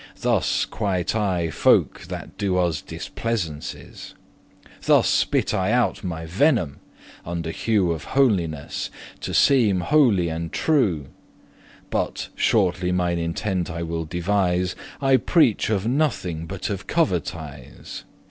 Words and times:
Thus 0.21 0.65
*quite 0.65 1.13
I* 1.15 1.51
folk 1.51 2.07
that 2.07 2.35
do 2.35 2.57
us 2.57 2.81
displeasances: 2.81 4.15
*I 4.15 4.15
am 4.15 4.15
revenged 4.15 4.15
on* 4.15 4.71
Thus 4.87 5.07
spit 5.07 5.53
I 5.53 5.71
out 5.71 6.03
my 6.03 6.25
venom, 6.25 6.79
under 7.23 7.51
hue 7.51 7.91
Of 7.91 8.05
holiness, 8.05 8.89
to 9.19 9.31
seem 9.35 9.81
holy 9.81 10.27
and 10.27 10.51
true. 10.51 11.09
But, 11.91 12.29
shortly 12.33 12.91
mine 12.91 13.19
intent 13.19 13.69
I 13.69 13.83
will 13.83 14.05
devise, 14.05 14.75
I 14.99 15.17
preach 15.17 15.69
of 15.69 15.85
nothing 15.85 16.47
but 16.47 16.71
of 16.71 16.87
covetise. 16.87 18.03